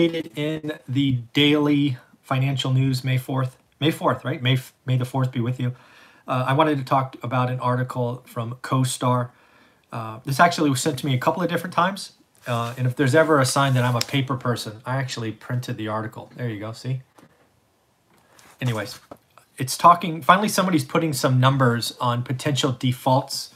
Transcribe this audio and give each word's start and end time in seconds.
in 0.00 0.78
the 0.88 1.12
daily 1.34 1.98
financial 2.22 2.72
news 2.72 3.04
May 3.04 3.18
4th. 3.18 3.52
May 3.80 3.92
4th, 3.92 4.24
right? 4.24 4.42
May, 4.42 4.58
May 4.86 4.96
the 4.96 5.04
4th 5.04 5.32
be 5.32 5.40
with 5.40 5.60
you. 5.60 5.74
Uh, 6.26 6.44
I 6.46 6.52
wanted 6.52 6.78
to 6.78 6.84
talk 6.84 7.16
about 7.22 7.50
an 7.50 7.60
article 7.60 8.22
from 8.26 8.54
CoStar. 8.62 9.30
Uh, 9.92 10.20
this 10.24 10.38
actually 10.38 10.70
was 10.70 10.80
sent 10.80 10.98
to 11.00 11.06
me 11.06 11.14
a 11.14 11.18
couple 11.18 11.42
of 11.42 11.48
different 11.48 11.74
times. 11.74 12.12
Uh, 12.46 12.74
and 12.78 12.86
if 12.86 12.96
there's 12.96 13.14
ever 13.14 13.40
a 13.40 13.44
sign 13.44 13.74
that 13.74 13.84
I'm 13.84 13.96
a 13.96 14.00
paper 14.00 14.36
person, 14.36 14.80
I 14.86 14.96
actually 14.96 15.32
printed 15.32 15.76
the 15.76 15.88
article. 15.88 16.30
There 16.36 16.48
you 16.48 16.60
go. 16.60 16.72
See? 16.72 17.02
Anyways, 18.60 18.98
it's 19.58 19.76
talking. 19.76 20.22
Finally, 20.22 20.48
somebody's 20.48 20.84
putting 20.84 21.12
some 21.12 21.40
numbers 21.40 21.96
on 22.00 22.22
potential 22.22 22.72
defaults 22.72 23.52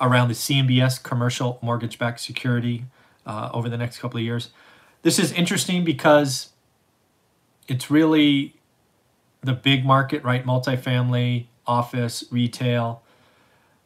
around 0.00 0.28
the 0.28 0.34
CMBS 0.34 1.02
commercial 1.02 1.58
mortgage 1.60 1.98
backed 1.98 2.20
security 2.20 2.84
uh, 3.26 3.50
over 3.52 3.68
the 3.68 3.76
next 3.76 3.98
couple 3.98 4.18
of 4.18 4.24
years. 4.24 4.50
This 5.02 5.18
is 5.18 5.32
interesting 5.32 5.84
because 5.84 6.50
it's 7.68 7.90
really 7.90 8.54
the 9.42 9.52
big 9.52 9.84
market, 9.84 10.22
right? 10.22 10.44
Multifamily, 10.44 11.46
office, 11.66 12.24
retail. 12.30 13.02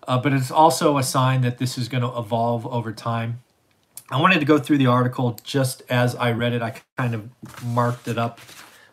Uh, 0.06 0.18
but 0.18 0.32
it's 0.32 0.50
also 0.50 0.98
a 0.98 1.02
sign 1.02 1.41
that 1.41 1.58
this 1.58 1.77
is 1.77 1.88
going 1.88 2.02
to 2.02 2.18
evolve 2.18 2.66
over 2.66 2.92
time. 2.92 3.42
I 4.10 4.20
wanted 4.20 4.38
to 4.38 4.44
go 4.44 4.58
through 4.58 4.78
the 4.78 4.86
article 4.86 5.38
just 5.42 5.82
as 5.88 6.14
I 6.14 6.30
read 6.30 6.52
it. 6.52 6.62
I 6.62 6.80
kind 6.96 7.14
of 7.14 7.28
marked 7.64 8.06
it 8.06 8.19
up 8.19 8.41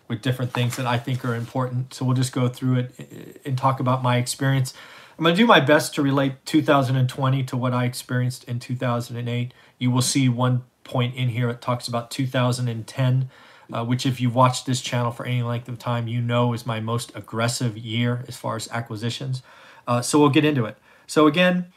with 0.07 0.21
different 0.21 0.53
things 0.53 0.75
that 0.77 0.87
I 0.87 0.97
think 0.97 1.23
are 1.23 1.35
important. 1.35 1.93
So 1.93 2.05
we'll 2.05 2.15
just 2.15 2.33
go 2.33 2.47
through 2.47 2.77
it 2.77 2.95
uh, 2.99 3.39
and 3.45 3.57
talk 3.57 3.79
about 3.79 4.01
my 4.01 4.17
experience. 4.17 4.73
I'm 5.17 5.23
going 5.23 5.35
to 5.35 5.41
do 5.41 5.45
my 5.45 5.59
best 5.59 5.93
to 5.95 6.01
relate 6.01 6.45
2020 6.45 7.43
to 7.43 7.57
what 7.57 7.73
I 7.73 7.85
experienced 7.85 8.45
in 8.45 8.59
2008. 8.59 9.53
You 9.77 9.91
will 9.91 10.01
see 10.01 10.29
one 10.29 10.63
point 10.83 11.15
in 11.15 11.29
here 11.29 11.49
it 11.49 11.61
talks 11.61 11.87
about 11.87 12.11
2010 12.11 13.29
uh, 13.71 13.85
which 13.85 14.05
if 14.05 14.19
you've 14.19 14.35
watched 14.35 14.65
this 14.65 14.81
channel 14.81 15.11
for 15.11 15.25
any 15.25 15.41
length 15.41 15.67
of 15.67 15.79
time 15.79 16.07
you 16.07 16.21
know 16.21 16.53
is 16.53 16.65
my 16.65 16.79
most 16.79 17.11
aggressive 17.15 17.77
year 17.77 18.23
as 18.27 18.35
far 18.35 18.55
as 18.55 18.67
acquisitions. 18.71 19.41
Uh, 19.87 20.01
so 20.01 20.19
we'll 20.19 20.29
get 20.29 20.45
into 20.45 20.65
it. 20.65 20.77
So 21.07 21.27
again 21.27 21.67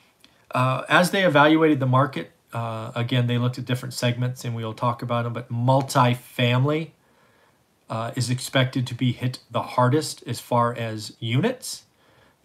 uh, 0.53 0.85
as 0.89 1.11
they 1.11 1.25
evaluated 1.25 1.81
the 1.81 1.87
market 1.87 2.33
uh, 2.53 2.93
again 2.95 3.27
they 3.27 3.39
looked 3.39 3.59
at 3.59 3.65
different 3.65 3.95
segments 3.95 4.45
and 4.45 4.55
we'll 4.55 4.75
talk 4.75 5.03
about 5.03 5.25
them 5.25 5.33
but 5.33 5.51
multifamily 5.51 6.91
uh, 7.89 8.11
is 8.17 8.31
expected 8.31 8.87
to 8.87 8.95
be 8.95 9.13
hit 9.13 9.39
the 9.51 9.63
hardest 9.63 10.23
as 10.27 10.41
far 10.41 10.75
as 10.75 11.17
units. 11.21 11.85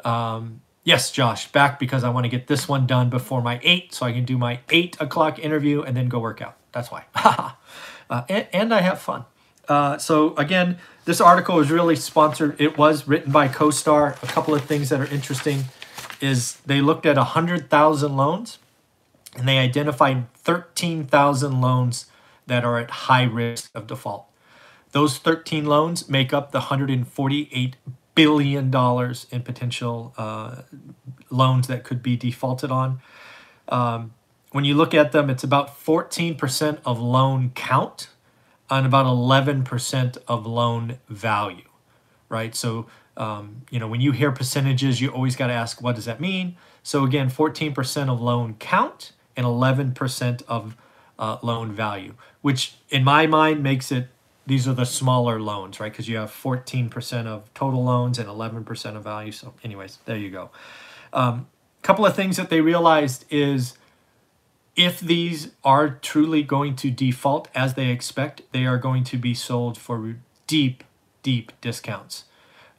Um, 0.03 0.61
Yes, 0.83 1.11
Josh, 1.11 1.51
back 1.51 1.79
because 1.79 2.03
I 2.03 2.09
want 2.09 2.23
to 2.23 2.29
get 2.29 2.47
this 2.47 2.67
one 2.67 2.87
done 2.87 3.09
before 3.09 3.41
my 3.41 3.59
eight, 3.61 3.93
so 3.93 4.05
I 4.05 4.11
can 4.11 4.25
do 4.25 4.37
my 4.37 4.61
eight 4.69 4.97
o'clock 4.99 5.37
interview 5.37 5.83
and 5.83 5.95
then 5.95 6.09
go 6.09 6.19
work 6.19 6.41
out. 6.41 6.57
That's 6.71 6.89
why. 6.89 7.05
uh, 7.15 7.51
and, 8.27 8.47
and, 8.51 8.73
I 8.73 8.81
have 8.81 8.99
fun. 8.99 9.25
Uh, 9.67 9.99
so 9.99 10.35
again, 10.37 10.79
this 11.05 11.21
article 11.21 11.59
is 11.59 11.69
really 11.69 11.95
sponsored. 11.95 12.59
It 12.59 12.77
was 12.77 13.07
written 13.07 13.31
by 13.31 13.47
CoStar. 13.47 14.21
A 14.23 14.27
couple 14.27 14.55
of 14.55 14.63
things 14.65 14.89
that 14.89 14.99
are 14.99 15.05
interesting 15.05 15.65
is 16.19 16.55
they 16.65 16.81
looked 16.81 17.05
at 17.05 17.17
100,000 17.17 18.17
loans 18.17 18.57
and 19.37 19.47
they 19.47 19.59
identified 19.59 20.33
13,000 20.33 21.61
loans 21.61 22.07
that 22.47 22.65
are 22.65 22.79
at 22.79 22.89
high 22.91 23.23
risk 23.23 23.69
of 23.75 23.87
default. 23.87 24.25
Those 24.91 25.19
13 25.19 25.65
loans 25.65 26.09
make 26.09 26.33
up 26.33 26.51
the 26.51 26.59
148 26.59 27.75
billion 28.15 28.69
dollars 28.69 29.27
in 29.31 29.41
potential 29.41 30.13
uh, 30.17 30.63
loans 31.29 31.67
that 31.67 31.83
could 31.83 32.03
be 32.03 32.15
defaulted 32.15 32.71
on. 32.71 33.01
Um, 33.69 34.13
when 34.51 34.65
you 34.65 34.75
look 34.75 34.93
at 34.93 35.11
them, 35.11 35.29
it's 35.29 35.43
about 35.43 35.83
14% 35.83 36.79
of 36.85 36.99
loan 36.99 37.51
count 37.55 38.09
and 38.69 38.85
about 38.85 39.05
11% 39.05 40.17
of 40.27 40.45
loan 40.45 40.97
value, 41.07 41.67
right? 42.27 42.53
So, 42.53 42.87
um, 43.15 43.63
you 43.69 43.79
know, 43.79 43.87
when 43.87 44.01
you 44.01 44.11
hear 44.11 44.31
percentages, 44.31 44.99
you 44.99 45.09
always 45.09 45.35
got 45.35 45.47
to 45.47 45.53
ask, 45.53 45.81
what 45.81 45.95
does 45.95 46.05
that 46.05 46.19
mean? 46.19 46.57
So, 46.83 47.05
again, 47.05 47.29
14% 47.29 48.09
of 48.09 48.21
loan 48.21 48.55
count 48.59 49.13
and 49.37 49.45
11% 49.45 50.43
of 50.47 50.75
uh, 51.17 51.37
loan 51.41 51.71
value, 51.71 52.15
which 52.41 52.75
in 52.89 53.03
my 53.03 53.27
mind 53.27 53.63
makes 53.63 53.91
it 53.91 54.07
these 54.51 54.67
are 54.67 54.73
the 54.73 54.85
smaller 54.85 55.39
loans, 55.39 55.79
right? 55.79 55.89
Because 55.89 56.09
you 56.09 56.17
have 56.17 56.29
14% 56.29 57.25
of 57.25 57.51
total 57.53 57.85
loans 57.85 58.19
and 58.19 58.27
11% 58.27 58.97
of 58.97 59.03
value. 59.03 59.31
So, 59.31 59.53
anyways, 59.63 59.99
there 60.03 60.17
you 60.17 60.29
go. 60.29 60.49
A 61.13 61.19
um, 61.19 61.47
couple 61.83 62.05
of 62.05 62.17
things 62.17 62.35
that 62.35 62.49
they 62.49 62.59
realized 62.59 63.23
is 63.29 63.77
if 64.75 64.99
these 64.99 65.51
are 65.63 65.89
truly 65.89 66.43
going 66.43 66.75
to 66.75 66.91
default 66.91 67.47
as 67.55 67.75
they 67.75 67.91
expect, 67.91 68.41
they 68.51 68.65
are 68.65 68.77
going 68.77 69.05
to 69.05 69.17
be 69.17 69.33
sold 69.33 69.77
for 69.77 70.17
deep, 70.47 70.83
deep 71.23 71.53
discounts. 71.61 72.25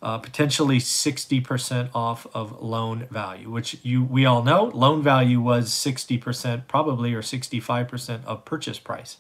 Uh, 0.03 0.19
potentially 0.19 0.79
60% 0.79 1.89
off 1.95 2.27
of 2.35 2.61
loan 2.61 3.07
value, 3.11 3.49
which 3.49 3.79
you 3.83 4.03
we 4.03 4.27
all 4.27 4.43
know 4.43 4.65
loan 4.75 5.01
value 5.03 5.41
was 5.41 5.71
60% 5.71 6.67
probably 6.69 7.15
or 7.15 7.23
65% 7.23 8.25
of 8.27 8.45
purchase 8.45 8.79
price. 8.79 9.17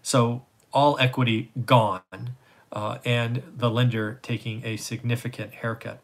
So 0.00 0.46
all 0.72 0.98
equity 0.98 1.50
gone, 1.66 2.36
uh, 2.72 2.98
and 3.04 3.42
the 3.56 3.70
lender 3.70 4.18
taking 4.22 4.64
a 4.64 4.76
significant 4.76 5.54
haircut, 5.54 6.00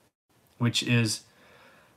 which 0.59 0.83
is 0.83 1.23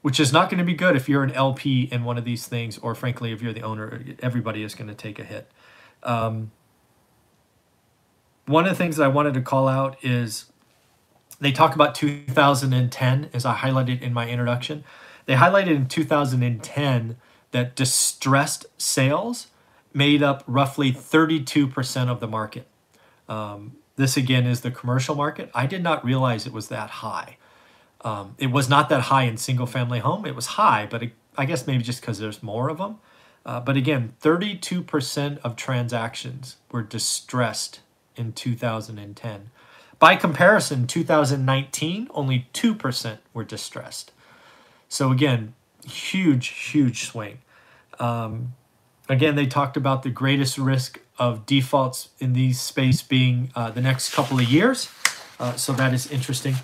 which 0.01 0.19
is 0.19 0.33
not 0.33 0.49
going 0.49 0.57
to 0.57 0.63
be 0.63 0.73
good 0.73 0.95
if 0.95 1.07
you're 1.07 1.23
an 1.23 1.31
LP 1.33 1.83
in 1.91 2.03
one 2.03 2.17
of 2.17 2.25
these 2.25 2.47
things, 2.47 2.79
or 2.79 2.95
frankly, 2.95 3.31
if 3.31 3.41
you're 3.41 3.53
the 3.53 3.61
owner, 3.61 4.03
everybody 4.19 4.63
is 4.63 4.73
going 4.73 4.87
to 4.87 4.95
take 4.95 5.19
a 5.19 5.23
hit. 5.23 5.51
Um, 6.01 6.51
one 8.47 8.65
of 8.65 8.71
the 8.71 8.75
things 8.75 8.97
that 8.97 9.03
I 9.03 9.07
wanted 9.09 9.35
to 9.35 9.41
call 9.41 9.67
out 9.67 9.95
is 10.03 10.45
they 11.39 11.51
talk 11.51 11.75
about 11.75 11.93
2010, 11.95 13.29
as 13.33 13.45
I 13.45 13.55
highlighted 13.55 14.01
in 14.01 14.13
my 14.13 14.27
introduction. 14.27 14.83
They 15.25 15.35
highlighted 15.35 15.75
in 15.75 15.87
2010 15.87 17.17
that 17.51 17.75
distressed 17.75 18.65
sales 18.77 19.47
made 19.93 20.23
up 20.23 20.43
roughly 20.47 20.91
32% 20.91 22.09
of 22.09 22.19
the 22.19 22.27
market. 22.27 22.67
Um, 23.27 23.77
this 23.95 24.17
again 24.17 24.45
is 24.45 24.61
the 24.61 24.71
commercial 24.71 25.15
market. 25.15 25.51
I 25.53 25.65
did 25.67 25.83
not 25.83 26.03
realize 26.03 26.47
it 26.47 26.53
was 26.53 26.69
that 26.69 26.89
high. 26.89 27.37
Um, 28.03 28.35
it 28.37 28.47
was 28.47 28.67
not 28.67 28.89
that 28.89 29.01
high 29.03 29.23
in 29.23 29.37
single 29.37 29.67
family 29.67 29.99
home. 29.99 30.25
It 30.25 30.35
was 30.35 30.47
high, 30.47 30.87
but 30.89 31.03
it, 31.03 31.11
I 31.37 31.45
guess 31.45 31.67
maybe 31.67 31.83
just 31.83 32.01
because 32.01 32.19
there's 32.19 32.41
more 32.41 32.69
of 32.69 32.77
them. 32.77 32.97
Uh, 33.45 33.59
but 33.59 33.77
again, 33.77 34.13
32% 34.21 35.39
of 35.43 35.55
transactions 35.55 36.57
were 36.71 36.83
distressed 36.83 37.79
in 38.15 38.33
2010. 38.33 39.49
By 39.99 40.15
comparison, 40.15 40.87
2019, 40.87 42.07
only 42.11 42.47
2% 42.53 43.17
were 43.33 43.43
distressed. 43.43 44.11
So 44.89 45.11
again, 45.11 45.53
huge, 45.85 46.47
huge 46.47 47.05
swing. 47.05 47.39
Um, 47.99 48.53
Again, 49.11 49.35
they 49.35 49.45
talked 49.45 49.75
about 49.75 50.03
the 50.03 50.09
greatest 50.09 50.57
risk 50.57 51.01
of 51.19 51.45
defaults 51.45 52.07
in 52.19 52.31
these 52.31 52.61
space 52.61 53.01
being 53.01 53.51
uh, 53.57 53.69
the 53.69 53.81
next 53.81 54.13
couple 54.13 54.39
of 54.39 54.45
years. 54.45 54.89
Uh, 55.37 55.53
so 55.57 55.73
that 55.73 55.93
is 55.93 56.09
interesting. 56.09 56.55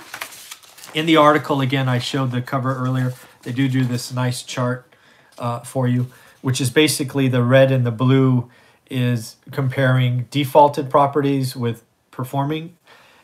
In 0.94 1.08
the 1.08 1.18
article, 1.18 1.60
again, 1.60 1.90
I 1.90 2.00
showed 2.00 2.32
the 2.32 2.42
cover 2.42 2.74
earlier. 2.74 3.14
They 3.44 3.52
do 3.52 3.68
do 3.68 3.84
this 3.84 4.14
nice 4.14 4.44
chart 4.44 4.90
uh, 5.38 5.60
for 5.60 5.90
you, 5.90 6.08
which 6.42 6.62
is 6.62 6.70
basically 6.70 7.28
the 7.28 7.44
red 7.44 7.70
and 7.70 7.86
the 7.86 7.92
blue 7.92 8.50
is 8.90 9.36
comparing 9.52 10.28
defaulted 10.32 10.90
properties 10.90 11.54
with 11.54 11.84
performing. 12.12 12.78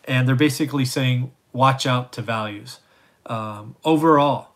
And 0.03 0.28
they're 0.28 0.35
basically 0.35 0.83
saying, 0.83 1.31
watch 1.53 1.88
out 1.88 2.12
to 2.12 2.22
values. 2.22 2.79
Um, 3.25 3.78
overall, 3.85 4.50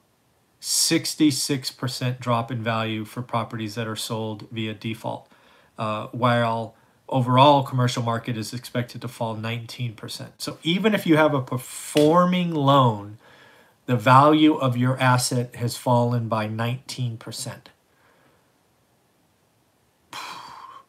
66% 0.62 2.20
drop 2.20 2.52
in 2.52 2.64
value 2.64 3.06
for 3.06 3.22
properties 3.22 3.76
that 3.76 3.88
are 3.88 3.96
sold 3.96 4.48
via 4.52 4.74
default, 4.74 5.30
uh, 5.78 6.08
while 6.08 6.76
overall 7.10 7.64
commercial 7.64 8.04
market 8.04 8.38
is 8.38 8.54
expected 8.54 9.02
to 9.02 9.08
fall 9.08 9.36
19%. 9.36 10.30
So 10.38 10.58
even 10.64 10.94
if 10.94 11.06
you 11.06 11.16
have 11.18 11.34
a 11.34 11.42
performing 11.42 12.54
loan, 12.54 13.18
the 13.86 13.96
value 13.96 14.56
of 14.56 14.76
your 14.76 15.00
asset 15.00 15.56
has 15.56 15.78
fallen 15.78 16.28
by 16.28 16.48
19%. 16.48 17.58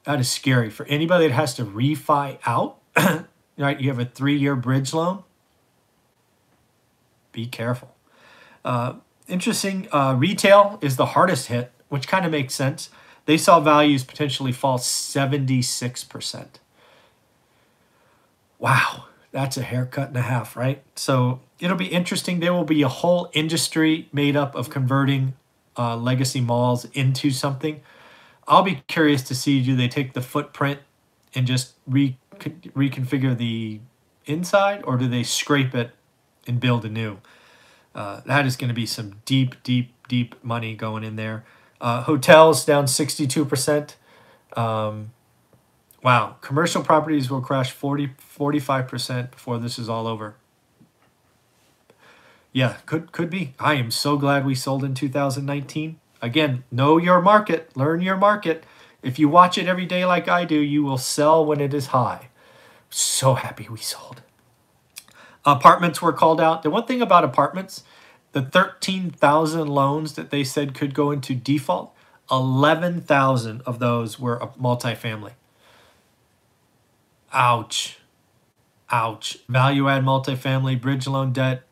That 0.04 0.20
is 0.20 0.30
scary 0.30 0.70
for 0.70 0.86
anybody 0.86 1.28
that 1.28 1.34
has 1.34 1.54
to 1.56 1.64
refi 1.64 2.38
out. 2.46 2.78
right, 3.58 3.78
you 3.78 3.90
have 3.90 3.98
a 3.98 4.06
three-year 4.06 4.56
bridge 4.56 4.94
loan. 4.94 5.22
Be 7.30 7.46
careful. 7.46 7.94
Uh, 8.64 8.94
interesting. 9.28 9.88
Uh, 9.92 10.14
retail 10.18 10.78
is 10.80 10.96
the 10.96 11.06
hardest 11.06 11.48
hit, 11.48 11.72
which 11.88 12.08
kind 12.08 12.24
of 12.24 12.32
makes 12.32 12.54
sense. 12.54 12.90
They 13.26 13.36
saw 13.36 13.60
values 13.60 14.04
potentially 14.04 14.52
fall 14.52 14.78
76%. 14.78 16.46
Wow, 18.58 19.04
that's 19.30 19.56
a 19.56 19.62
haircut 19.62 20.08
and 20.08 20.16
a 20.16 20.22
half, 20.22 20.56
right? 20.56 20.82
So 20.96 21.40
it'll 21.60 21.76
be 21.76 21.88
interesting. 21.88 22.40
There 22.40 22.52
will 22.52 22.64
be 22.64 22.82
a 22.82 22.88
whole 22.88 23.30
industry 23.34 24.08
made 24.12 24.34
up 24.36 24.54
of 24.54 24.70
converting 24.70 25.34
uh, 25.76 25.96
legacy 25.96 26.40
malls 26.40 26.86
into 26.86 27.30
something. 27.30 27.80
I'll 28.48 28.62
be 28.62 28.82
curious 28.88 29.22
to 29.24 29.34
see 29.34 29.62
do 29.62 29.76
they 29.76 29.88
take 29.88 30.14
the 30.14 30.22
footprint 30.22 30.80
and 31.34 31.46
just 31.46 31.74
re 31.86 32.16
reconfigure 32.38 33.36
the 33.36 33.80
inside 34.26 34.82
or 34.84 34.96
do 34.96 35.08
they 35.08 35.22
scrape 35.22 35.74
it 35.74 35.90
and 36.46 36.58
build 36.60 36.84
a 36.84 36.88
new? 36.88 37.18
Uh, 37.98 38.20
that 38.26 38.46
is 38.46 38.56
going 38.56 38.68
to 38.68 38.74
be 38.74 38.86
some 38.86 39.16
deep, 39.24 39.60
deep, 39.64 39.92
deep 40.06 40.36
money 40.44 40.76
going 40.76 41.02
in 41.02 41.16
there. 41.16 41.44
Uh, 41.80 42.00
hotels 42.02 42.64
down 42.64 42.84
62%. 42.84 43.96
Um, 44.56 45.10
wow. 46.00 46.36
Commercial 46.40 46.84
properties 46.84 47.28
will 47.28 47.40
crash 47.40 47.72
40, 47.72 48.10
45% 48.38 49.32
before 49.32 49.58
this 49.58 49.80
is 49.80 49.88
all 49.88 50.06
over. 50.06 50.36
Yeah, 52.52 52.76
could 52.86 53.10
could 53.10 53.30
be. 53.30 53.54
I 53.58 53.74
am 53.74 53.90
so 53.90 54.16
glad 54.16 54.46
we 54.46 54.54
sold 54.54 54.84
in 54.84 54.94
2019. 54.94 55.98
Again, 56.22 56.64
know 56.70 56.98
your 56.98 57.20
market, 57.20 57.76
learn 57.76 58.00
your 58.00 58.16
market. 58.16 58.64
If 59.02 59.18
you 59.18 59.28
watch 59.28 59.58
it 59.58 59.66
every 59.66 59.86
day 59.86 60.04
like 60.04 60.28
I 60.28 60.44
do, 60.44 60.58
you 60.58 60.84
will 60.84 60.98
sell 60.98 61.44
when 61.44 61.60
it 61.60 61.74
is 61.74 61.88
high. 61.88 62.28
So 62.90 63.34
happy 63.34 63.68
we 63.68 63.78
sold. 63.78 64.22
Apartments 65.44 66.02
were 66.02 66.12
called 66.12 66.40
out. 66.40 66.62
The 66.62 66.70
one 66.70 66.86
thing 66.86 67.00
about 67.00 67.24
apartments, 67.24 67.82
the 68.32 68.42
13,000 68.42 69.68
loans 69.68 70.14
that 70.14 70.30
they 70.30 70.44
said 70.44 70.74
could 70.74 70.94
go 70.94 71.10
into 71.10 71.34
default, 71.34 71.94
11,000 72.30 73.62
of 73.62 73.78
those 73.78 74.18
were 74.18 74.38
multifamily. 74.60 75.32
Ouch. 77.32 77.98
Ouch. 78.90 79.38
Value 79.48 79.88
add 79.88 80.02
multifamily, 80.02 80.80
bridge 80.80 81.06
loan 81.06 81.32
debt. 81.32 81.62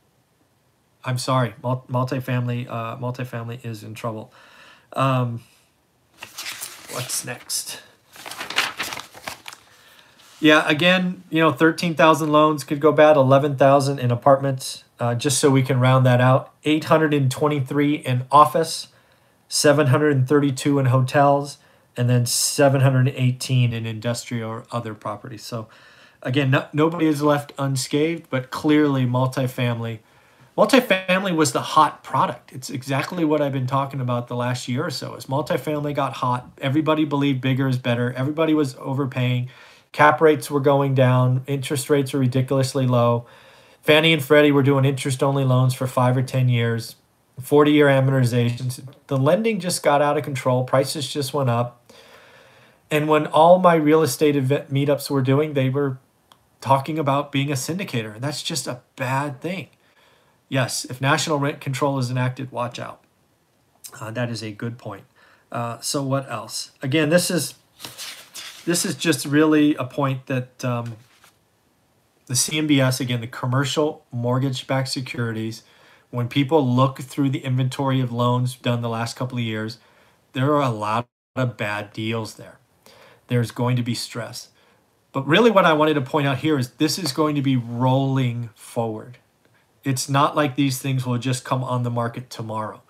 I'm 1.05 1.19
sorry, 1.19 1.55
multifamily, 1.63 2.69
uh, 2.69 2.97
multifamily 2.97 3.65
is 3.65 3.85
in 3.85 3.95
trouble. 3.95 4.33
Um, 4.93 5.43
what's 6.91 7.25
next? 7.25 7.81
Yeah, 10.39 10.69
again, 10.69 11.23
you 11.31 11.41
know, 11.41 11.51
13,000 11.51 12.31
loans 12.31 12.63
could 12.63 12.81
go 12.81 12.93
bad, 12.93 13.17
11,000 13.17 13.99
in 13.99 14.11
apartments, 14.11 14.85
uh, 15.01 15.15
just 15.15 15.39
so 15.39 15.51
we 15.51 15.63
can 15.63 15.81
round 15.81 16.05
that 16.05 16.21
out. 16.21 16.53
823 16.65 17.95
in 17.95 18.27
office, 18.31 18.89
732 19.49 20.79
in 20.79 20.87
hotels, 20.87 21.59
and 21.97 22.11
then 22.11 22.27
718 22.27 23.73
in 23.73 23.87
industrial 23.87 24.51
or 24.51 24.65
other 24.71 24.93
properties. 24.93 25.43
So, 25.43 25.69
again, 26.23 26.51
no, 26.51 26.67
nobody 26.75 27.07
is 27.07 27.23
left 27.23 27.55
unscathed, 27.59 28.27
but 28.29 28.51
clearly 28.51 29.07
multifamily. 29.07 30.01
Multifamily 30.57 31.35
was 31.35 31.53
the 31.53 31.61
hot 31.61 32.03
product. 32.03 32.53
It's 32.53 32.69
exactly 32.69 33.25
what 33.25 33.41
I've 33.41 33.53
been 33.53 33.67
talking 33.67 34.01
about 34.01 34.29
the 34.29 34.37
last 34.37 34.69
year 34.69 34.85
or 34.85 34.91
so. 34.91 35.15
As 35.15 35.27
multifamily 35.27 35.95
got 35.95 36.15
hot, 36.15 36.51
everybody 36.59 37.07
believed 37.07 37.41
bigger 37.41 37.69
is 37.69 37.79
better. 37.79 38.13
Everybody 38.13 38.53
was 38.53 38.75
overpaying 38.77 39.49
Cap 39.97 40.21
rates 40.21 40.51
were 40.51 40.61
going 40.61 40.95
down, 40.95 41.43
interest 41.47 41.89
rates 41.89 42.13
were 42.13 42.21
ridiculously 42.21 42.87
low. 42.87 43.25
Fannie 43.81 44.13
and 44.13 44.23
Freddie 44.23 44.53
were 44.53 44.63
doing 44.63 44.85
interest 44.85 45.23
only 45.23 45.43
loans 45.43 45.73
for 45.73 45.87
five 45.87 46.19
or 46.19 46.23
10 46.23 46.51
years, 46.51 46.97
40 47.41 47.73
year 47.73 47.87
amortizations. 47.87 48.87
The 49.07 49.17
lending 49.17 49.59
just 49.59 49.83
got 49.83 50.03
out 50.03 50.19
of 50.19 50.23
control, 50.23 50.65
prices 50.65 51.11
just 51.11 51.33
went 51.33 51.49
up. 51.49 51.91
And 52.91 53.09
when 53.09 53.27
all 53.29 53.59
my 53.59 53.75
real 53.75 54.03
estate 54.03 54.37
event 54.37 54.71
meetups 54.71 55.09
were 55.09 55.23
doing, 55.23 55.55
they 55.55 55.71
were 55.71 55.97
talking 56.61 56.99
about 56.99 57.33
being 57.33 57.51
a 57.51 57.55
syndicator. 57.55 58.17
And 58.17 58.23
that's 58.23 58.43
just 58.43 58.67
a 58.67 58.83
bad 58.97 59.41
thing. 59.41 59.69
Yes, 60.51 60.85
if 60.85 61.01
national 61.01 61.39
rent 61.39 61.63
control 61.63 61.99
is 61.99 62.11
enacted, 62.11 62.53
watch 62.53 62.79
out. 62.79 63.03
Uh, 63.99 64.11
that 64.11 64.29
is 64.29 64.43
a 64.43 64.53
good 64.53 64.77
point. 64.77 65.05
Uh, 65.51 65.81
so, 65.81 66.03
what 66.03 66.31
else? 66.31 66.73
Again, 66.83 67.09
this 67.09 67.31
is 67.31 67.55
this 68.67 68.85
is 68.85 68.97
just 68.97 69.25
really 69.25 69.75
a 69.77 69.85
point 69.85 70.27
that 70.27 70.63
um, 70.65 70.97
the 72.27 72.35
CMBS, 72.35 73.01
again, 73.01 73.21
the 73.21 73.29
commercial 73.29 74.05
mortgage 74.11 74.67
backed 74.67 74.89
securities, 74.89 75.63
when 76.11 76.29
people 76.29 76.67
look 76.67 76.99
through 76.99 77.31
the 77.31 77.39
inventory 77.39 78.01
of 78.01 78.13
loans 78.13 78.57
done 78.57 78.83
the 78.83 78.89
last 78.89 79.17
couple 79.17 79.39
of 79.39 79.45
years, 79.45 79.79
there 80.33 80.53
are 80.53 80.63
a 80.63 80.71
lot 80.71 81.07
of 81.37 81.57
bad 81.57 81.93
deals 81.93 82.35
there. 82.35 82.59
There's 83.29 83.53
going 83.53 83.77
to 83.77 83.83
be 83.83 83.95
stress. 83.95 84.49
But 85.13 85.27
really, 85.27 85.51
what 85.51 85.65
I 85.65 85.73
wanted 85.73 85.95
to 85.95 86.01
point 86.01 86.27
out 86.27 86.39
here 86.39 86.59
is 86.59 86.73
this 86.73 86.99
is 86.99 87.13
going 87.13 87.37
to 87.37 87.43
be 87.43 87.57
rolling 87.57 88.51
forward. 88.55 89.19
It's 89.85 90.09
not 90.09 90.35
like 90.35 90.57
these 90.57 90.79
things 90.79 91.07
will 91.07 91.19
just 91.19 91.45
come 91.45 91.63
on 91.63 91.85
the 91.85 91.91
market 91.91 92.31
tomorrow. 92.31 92.83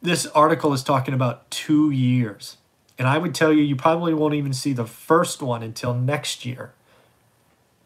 This 0.00 0.24
article 0.26 0.72
is 0.72 0.82
talking 0.82 1.12
about 1.12 1.50
two 1.50 1.90
years. 1.90 2.56
And 3.00 3.08
I 3.08 3.16
would 3.16 3.34
tell 3.34 3.50
you, 3.50 3.62
you 3.62 3.76
probably 3.76 4.12
won't 4.12 4.34
even 4.34 4.52
see 4.52 4.74
the 4.74 4.84
first 4.84 5.40
one 5.40 5.62
until 5.62 5.94
next 5.94 6.44
year. 6.44 6.74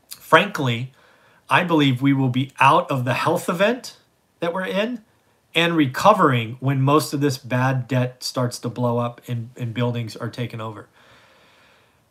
Frankly, 0.09 0.91
I 1.49 1.63
believe 1.63 2.03
we 2.03 2.13
will 2.13 2.31
be 2.31 2.51
out 2.59 2.91
of 2.91 3.05
the 3.05 3.15
health 3.15 3.49
event 3.49 3.97
that 4.41 4.53
we're 4.53 4.67
in 4.67 5.05
and 5.55 5.77
recovering 5.77 6.57
when 6.59 6.83
most 6.83 7.15
of 7.15 7.21
this 7.21 7.39
bad 7.39 7.87
debt 7.87 8.25
starts 8.25 8.59
to 8.59 8.69
blow 8.69 8.99
up 8.99 9.21
and, 9.29 9.51
and 9.57 9.73
buildings 9.73 10.17
are 10.17 10.29
taken 10.29 10.61
over. 10.61 10.89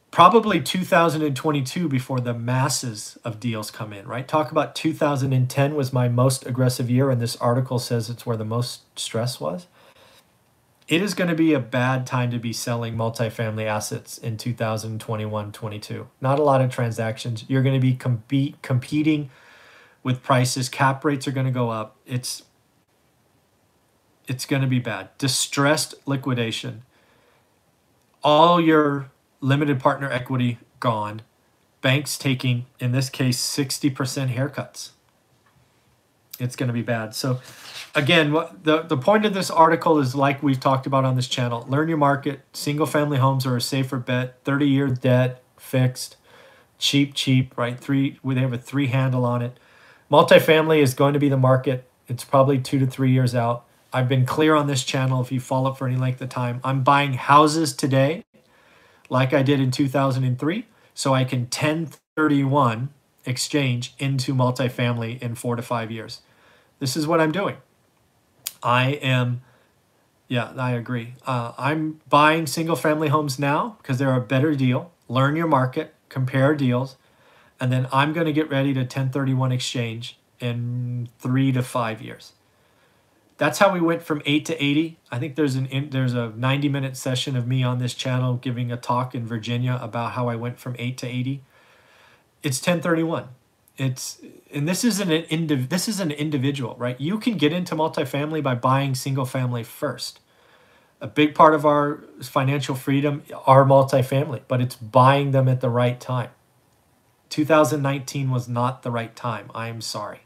Probably 0.10 0.62
2022 0.62 1.90
before 1.90 2.22
the 2.22 2.34
masses 2.34 3.18
of 3.26 3.38
deals 3.38 3.70
come 3.70 3.92
in, 3.92 4.08
right? 4.08 4.26
Talk 4.26 4.50
about 4.50 4.76
2010 4.76 5.76
was 5.76 5.92
my 5.92 6.08
most 6.08 6.46
aggressive 6.46 6.90
year, 6.90 7.10
and 7.10 7.22
this 7.22 7.36
article 7.36 7.80
says 7.80 8.10
it's 8.10 8.26
where 8.26 8.38
the 8.38 8.46
most 8.46 8.98
stress 8.98 9.42
was 9.42 9.68
it 10.88 11.02
is 11.02 11.14
going 11.14 11.30
to 11.30 11.36
be 11.36 11.54
a 11.54 11.60
bad 11.60 12.06
time 12.06 12.32
to 12.32 12.40
be 12.40 12.54
selling 12.54 12.96
multifamily 12.96 13.66
assets 13.66 14.18
in 14.18 14.38
2021 14.38 15.52
22 15.52 16.08
not 16.22 16.40
a 16.40 16.44
lot 16.44 16.62
of 16.62 16.72
transactions. 16.72 17.46
You're 17.48 17.64
going 17.64 17.76
to 17.76 17.82
be 17.82 17.94
compete, 17.94 18.62
competing 18.62 19.30
with 20.04 20.22
prices. 20.22 20.70
Cap 20.70 21.04
rates 21.06 21.28
are 21.28 21.32
going 21.32 21.46
to 21.46 21.52
go 21.52 21.70
up. 21.70 21.96
It's 22.06 22.44
it's 24.28 24.46
going 24.46 24.62
to 24.62 24.68
be 24.68 24.80
bad. 24.80 25.10
Distressed 25.18 25.96
liquidation. 26.06 26.84
All 28.24 28.62
your 28.62 29.12
limited 29.42 29.80
partner 29.80 30.10
equity 30.10 30.60
gone. 30.80 31.22
Banks 31.82 32.18
taking 32.18 32.66
in 32.80 32.94
this 32.94 33.10
case 33.10 33.42
60% 33.42 34.34
haircuts 34.34 34.92
it's 36.40 36.56
going 36.56 36.68
to 36.68 36.74
be 36.74 36.82
bad 36.82 37.14
so 37.16 37.40
again, 37.96 38.32
what 38.32 38.64
the, 38.64 38.82
the 38.82 38.98
point 38.98 39.26
of 39.26 39.34
this 39.34 39.50
article 39.50 40.00
is 40.00 40.16
like 40.16 40.42
we've 40.42 40.60
talked 40.60 40.86
about 40.86 41.06
on 41.06 41.16
this 41.16 41.28
channel 41.28 41.66
learn 41.70 41.88
your 41.88 41.98
market. 41.98 42.42
Single 42.54 42.86
family 42.86 43.18
homes 43.18 43.46
are 43.46 43.56
a 43.56 43.62
safer 43.62 43.98
bet. 43.98 44.44
30 44.44 44.68
year 44.68 44.88
debt, 44.88 45.42
fixed, 45.58 46.18
cheap, 46.78 47.14
cheap, 47.14 47.58
right? 47.58 47.80
Three, 47.80 48.20
they 48.24 48.42
have 48.42 48.54
a 48.54 48.58
three 48.58 48.88
handle 48.88 49.26
on 49.26 49.42
it. 49.42 49.60
Multifamily 50.12 50.82
is 50.82 50.94
going 50.94 51.14
to 51.14 51.20
be 51.20 51.30
the 51.30 51.38
market. 51.38 51.88
It's 52.08 52.24
probably 52.24 52.60
two 52.60 52.80
to 52.80 52.88
three 52.88 53.12
years 53.12 53.34
out. 53.34 53.66
I've 53.92 54.10
been 54.10 54.26
clear 54.26 54.56
on 54.56 54.68
this 54.68 54.84
channel 54.84 55.22
if 55.22 55.32
you 55.32 55.40
follow 55.40 55.72
up 55.72 55.78
for 55.78 55.88
any 55.88 55.98
length 55.98 56.22
of 56.22 56.30
time. 56.30 56.60
I'm 56.64 56.84
buying 56.84 57.14
houses 57.14 57.74
today, 57.74 58.24
like 59.10 59.34
I 59.34 59.44
did 59.44 59.60
in 59.60 59.70
2003, 59.70 60.66
so 60.96 61.14
I 61.14 61.24
can 61.24 61.42
1031 61.42 62.90
exchange 63.26 63.94
into 64.00 64.34
multifamily 64.34 65.22
in 65.22 65.36
four 65.36 65.56
to 65.56 65.62
five 65.62 65.92
years. 65.92 66.22
This 66.80 66.96
is 66.98 67.08
what 67.08 67.22
I'm 67.22 67.32
doing. 67.32 67.58
I 68.62 68.92
am, 68.92 69.42
yeah, 70.28 70.54
I 70.58 70.72
agree. 70.72 71.16
Uh, 71.26 71.54
I'm 71.58 72.02
buying 72.10 72.48
single 72.48 72.76
family 72.76 73.10
homes 73.10 73.38
now 73.38 73.78
because 73.82 73.98
they're 73.98 74.16
a 74.16 74.22
better 74.22 74.56
deal. 74.56 74.92
Learn 75.08 75.36
your 75.36 75.48
market, 75.48 75.94
compare 76.10 76.56
deals, 76.56 76.98
and 77.60 77.72
then 77.72 77.88
I'm 77.92 78.14
going 78.14 78.26
to 78.26 78.34
get 78.34 78.50
ready 78.50 78.74
to 78.74 78.82
1031 78.82 79.52
exchange 79.52 80.18
in 80.40 81.10
three 81.20 81.52
to 81.52 81.62
five 81.62 82.02
years. 82.02 82.34
That's 83.38 83.60
how 83.60 83.74
we 83.74 83.82
went 83.82 84.04
from 84.04 84.22
eight 84.26 84.46
to 84.46 84.64
80. 84.64 85.00
I 85.12 85.20
think 85.20 85.36
there's 85.36 85.56
an 85.56 85.90
there's 85.90 86.14
a 86.14 86.30
90 86.36 86.70
minute 86.70 86.96
session 86.96 87.36
of 87.36 87.48
me 87.48 87.64
on 87.64 87.80
this 87.80 87.94
channel 87.94 88.36
giving 88.36 88.72
a 88.72 88.78
talk 88.78 89.16
in 89.16 89.26
Virginia 89.26 89.80
about 89.82 90.12
how 90.12 90.30
I 90.30 90.36
went 90.36 90.60
from 90.60 90.76
eight 90.78 90.98
to 91.00 91.08
80. 91.08 91.42
It's 92.44 92.60
1031 92.60 93.30
it's 93.78 94.20
and 94.54 94.68
this 94.68 94.84
isn't 94.84 95.12
an 95.12 95.24
indiv- 95.24 95.70
this 95.70 95.88
is 95.88 96.00
an 96.00 96.12
individual 96.12 96.76
right? 96.78 97.00
You 97.00 97.18
can 97.18 97.38
get 97.38 97.52
into 97.52 97.76
multifamily 97.76 98.44
by 98.44 98.56
buying 98.56 98.96
single 98.96 99.26
family 99.26 99.64
first. 99.64 100.20
A 101.02 101.08
big 101.08 101.36
part 101.36 101.54
of 101.54 101.66
our 101.66 102.04
financial 102.22 102.76
freedom 102.76 103.24
are 103.46 103.66
multifamily 103.66 104.42
but 104.48 104.62
it's 104.62 104.76
buying 104.76 105.32
them 105.32 105.48
at 105.48 105.62
the 105.62 105.70
right 105.70 106.00
time. 106.00 106.30
2019 107.30 108.30
was 108.30 108.48
not 108.48 108.84
the 108.84 108.92
right 108.92 109.16
time 109.16 109.50
i 109.56 109.68
am 109.68 109.82
sorry. 109.82 110.22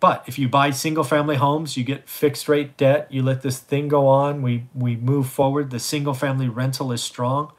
But 0.00 0.24
if 0.26 0.36
you 0.36 0.48
buy 0.48 0.70
single 0.70 1.04
family 1.04 1.36
homes 1.36 1.76
you 1.76 1.84
get 1.84 2.08
fixed 2.08 2.48
rate 2.48 2.76
debt 2.76 3.06
you 3.08 3.22
let 3.22 3.42
this 3.42 3.60
thing 3.60 3.86
go 3.86 4.08
on 4.08 4.42
we 4.42 4.66
we 4.74 4.96
move 4.96 5.28
forward 5.28 5.70
the 5.70 5.78
single 5.78 6.14
family 6.14 6.48
rental 6.48 6.90
is 6.90 7.04
strong. 7.04 7.52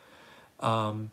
Um, 0.60 1.12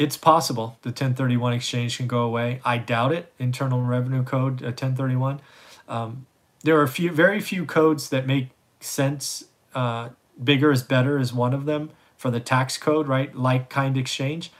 it's 0.00 0.16
possible 0.16 0.78
the 0.80 0.88
1031 0.88 1.52
exchange 1.52 1.98
can 1.98 2.06
go 2.06 2.22
away. 2.22 2.62
I 2.64 2.78
doubt 2.78 3.12
it. 3.12 3.30
Internal 3.38 3.82
Revenue 3.82 4.24
Code 4.24 4.62
uh, 4.62 4.72
1031. 4.72 5.42
Um, 5.90 6.24
there 6.64 6.80
are 6.80 6.86
few, 6.86 7.12
very 7.12 7.38
few 7.38 7.66
codes 7.66 8.08
that 8.08 8.26
make 8.26 8.48
sense. 8.80 9.44
Uh, 9.74 10.08
bigger 10.42 10.72
is 10.72 10.82
better 10.82 11.18
is 11.18 11.34
one 11.34 11.52
of 11.52 11.66
them. 11.66 11.90
for 12.16 12.30
the 12.30 12.40
tax 12.40 12.78
code, 12.78 13.08
right? 13.08 13.34
Like 13.34 13.68
kind 13.68 13.96
exchange. 13.96 14.50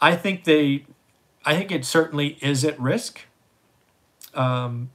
I 0.00 0.16
think 0.16 0.44
they, 0.44 0.84
I 1.44 1.54
think 1.54 1.70
it 1.70 1.84
certainly 1.84 2.38
is 2.42 2.62
at 2.64 2.78
risk. 2.78 3.20
Um, 4.34 4.90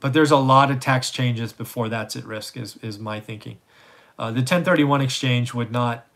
but 0.00 0.12
there's 0.14 0.30
a 0.30 0.36
lot 0.36 0.70
of 0.70 0.80
tax 0.80 1.10
changes 1.10 1.52
before 1.52 1.90
that's 1.90 2.16
at 2.16 2.24
risk, 2.24 2.56
is, 2.56 2.78
is 2.82 2.98
my 2.98 3.20
thinking. 3.20 3.58
Uh, 4.18 4.30
the 4.30 4.40
1031 4.40 5.02
exchange 5.02 5.52
would 5.52 5.70
not 5.70 6.06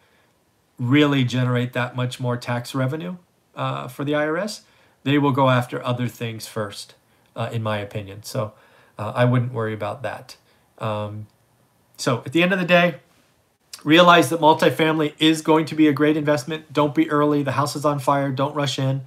really 0.79 1.25
generate 1.25 1.73
that 1.73 1.97
much 1.97 2.21
more 2.21 2.37
tax 2.37 2.75
revenue 2.75 3.17
uh, 3.55 3.89
for 3.89 4.05
the 4.05 4.13
IRS. 4.13 4.61
They 5.05 5.19
will 5.19 5.33
go 5.33 5.51
after 5.51 5.85
other 5.85 6.09
things 6.09 6.47
first, 6.47 6.95
uh, 7.35 7.51
in 7.53 7.63
my 7.63 7.79
opinion. 7.79 8.23
So 8.23 8.53
uh, 8.99 9.13
I 9.15 9.25
wouldn't 9.25 9.53
worry 9.53 9.75
about 9.75 10.03
that. 10.03 10.37
Um, 10.79 11.27
so 11.97 12.23
at 12.25 12.33
the 12.33 12.43
end 12.43 12.53
of 12.53 12.59
the 12.59 12.65
day, 12.65 12.97
realize 13.85 14.31
that 14.31 14.41
multifamily 14.41 15.15
is 15.19 15.43
going 15.43 15.67
to 15.67 15.75
be 15.75 15.89
a 15.89 15.93
great 15.93 16.17
investment. 16.17 16.73
Don't 16.73 16.95
be 16.95 17.11
early. 17.11 17.43
The 17.43 17.53
house 17.53 17.77
is 17.77 17.85
on 17.85 17.99
fire. 17.99 18.31
Don't 18.31 18.55
rush 18.55 18.79
in. 18.79 19.03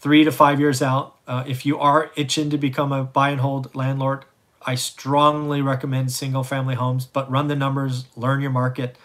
Three 0.00 0.24
to 0.24 0.32
five 0.32 0.60
years 0.60 0.82
out. 0.82 1.16
Uh, 1.26 1.44
if 1.46 1.64
you 1.64 1.78
are 1.78 2.10
itching 2.16 2.50
to 2.50 2.58
become 2.58 2.92
a 2.92 3.04
buy 3.04 3.30
and 3.30 3.40
hold 3.40 3.74
landlord, 3.74 4.24
I 4.66 4.74
strongly 4.74 5.62
recommend 5.62 6.12
single 6.12 6.44
family 6.44 6.74
homes, 6.74 7.06
but 7.06 7.30
run 7.30 7.48
the 7.48 7.56
numbers, 7.56 8.06
learn 8.16 8.40
your 8.40 8.50
market. 8.50 8.96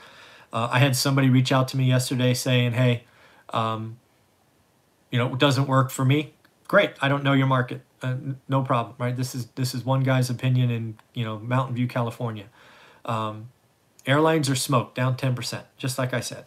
Uh, 0.51 0.69
I 0.71 0.79
had 0.79 0.95
somebody 0.95 1.29
reach 1.29 1.51
out 1.51 1.67
to 1.69 1.77
me 1.77 1.85
yesterday 1.85 2.33
saying, 2.33 2.73
hey, 2.73 3.03
um, 3.49 3.97
you 5.11 5.19
know, 5.19 5.33
it 5.33 5.39
doesn't 5.39 5.67
work 5.67 5.91
for 5.91 6.05
me. 6.05 6.33
Great. 6.67 6.91
I 7.01 7.07
don't 7.09 7.23
know 7.23 7.33
your 7.33 7.47
market. 7.47 7.81
Uh, 8.01 8.15
no 8.47 8.61
problem, 8.63 8.95
right? 8.97 9.15
This 9.15 9.35
is 9.35 9.47
this 9.55 9.73
is 9.73 9.83
one 9.83 10.03
guy's 10.03 10.29
opinion 10.29 10.71
in 10.71 10.97
you 11.13 11.25
know 11.25 11.37
Mountain 11.39 11.75
View, 11.75 11.87
California. 11.87 12.45
Um, 13.03 13.49
airlines 14.05 14.49
are 14.49 14.55
smoked 14.55 14.95
down 14.95 15.17
ten 15.17 15.35
percent, 15.35 15.65
just 15.77 15.97
like 15.97 16.13
I 16.13 16.21
said. 16.21 16.45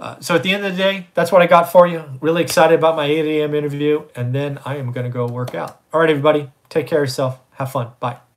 Uh, 0.00 0.18
so 0.20 0.34
at 0.34 0.42
the 0.42 0.50
end 0.50 0.64
of 0.64 0.72
the 0.72 0.78
day, 0.78 1.08
that's 1.14 1.30
what 1.30 1.42
I 1.42 1.46
got 1.46 1.70
for 1.70 1.86
you. 1.86 2.02
Really 2.22 2.42
excited 2.42 2.78
about 2.78 2.96
my 2.96 3.04
8 3.04 3.26
a.m. 3.26 3.54
interview, 3.54 4.04
and 4.16 4.34
then 4.34 4.58
I 4.64 4.76
am 4.76 4.92
going 4.92 5.04
to 5.04 5.12
go 5.12 5.26
work 5.26 5.54
out. 5.54 5.82
All 5.92 6.00
right, 6.00 6.08
everybody, 6.08 6.50
take 6.70 6.86
care 6.86 7.00
of 7.00 7.02
yourself. 7.02 7.38
Have 7.52 7.70
fun. 7.70 7.90
Bye. 8.00 8.29